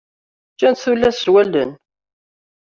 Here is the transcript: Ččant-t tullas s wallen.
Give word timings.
Ččant-t 0.53 0.81
tullas 0.83 1.17
s 1.23 1.25
wallen. 1.33 1.71